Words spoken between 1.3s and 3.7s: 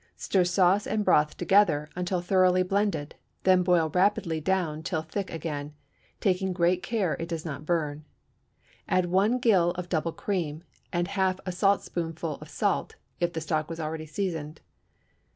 together until thoroughly blended, then